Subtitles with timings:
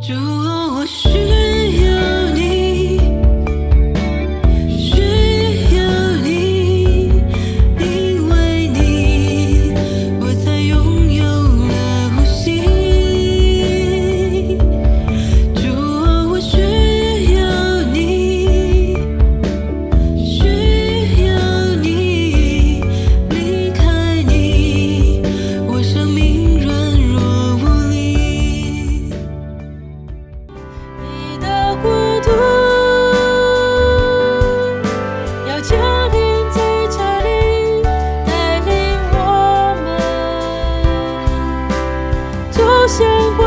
[0.00, 0.84] 主，我
[42.86, 43.04] 想
[43.36, 43.45] 过